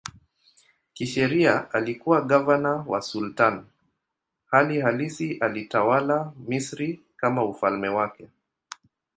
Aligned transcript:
Kisheria 0.93 1.71
alikuwa 1.73 2.21
gavana 2.21 2.69
wa 2.69 3.01
sultani, 3.01 3.63
hali 4.45 4.81
halisi 4.81 5.35
alitawala 5.37 6.33
Misri 6.47 6.99
kama 7.17 7.43
ufalme 7.45 7.87
wake. 7.89 8.27